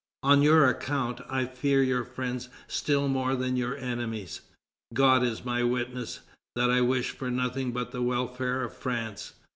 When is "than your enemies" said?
3.35-4.41